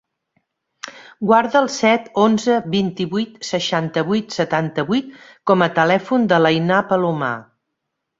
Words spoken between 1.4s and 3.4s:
el set, onze, vint-i-vuit,